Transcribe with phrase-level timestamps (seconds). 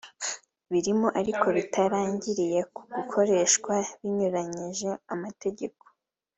[0.71, 5.83] Birimo ariko bitarangiriye ku gukoreshwa binyuranyije n’amategeko